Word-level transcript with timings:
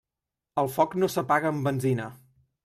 El 0.61 0.69
foc 0.77 0.95
no 1.03 1.09
s'apaga 1.17 1.51
amb 1.53 1.69
benzina. 1.71 2.09